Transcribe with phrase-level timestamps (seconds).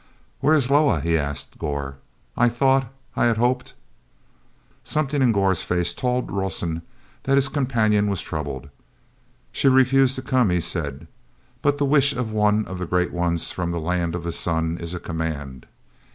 [0.39, 1.97] "Where is Loah?" he asked of Gor.
[2.35, 3.75] "I thought—I had hoped...."
[4.83, 6.81] Something in Gor's face told Rawson
[7.21, 8.69] that his companion was troubled.
[9.51, 11.05] "She refused to come," he said.
[11.61, 14.79] "But the wish of one of the great ones from the Land of the Sun
[14.79, 15.67] is a command."